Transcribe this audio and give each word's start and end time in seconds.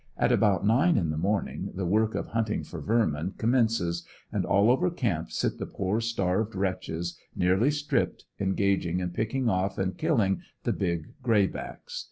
At 0.17 0.31
about 0.31 0.65
nine 0.65 0.97
in 0.97 1.11
the 1.11 1.15
morning 1.19 1.73
the 1.75 1.85
work 1.85 2.15
of 2.15 2.29
hunting 2.29 2.63
for 2.63 2.81
vermin 2.81 3.35
com 3.37 3.51
mences, 3.51 4.03
and 4.31 4.45
all 4.47 4.71
over 4.71 4.89
camp 4.89 5.29
sit 5.29 5.59
the 5.59 5.67
poor 5.67 6.01
starved 6.01 6.55
wretches, 6.55 7.19
nearly 7.35 7.69
stripped, 7.69 8.25
engaged 8.39 8.87
in 8.99 9.09
picking 9.11 9.47
off 9.47 9.77
and 9.77 9.95
killing 9.95 10.41
the 10.63 10.73
big 10.73 11.13
gray 11.21 11.45
backs. 11.45 11.99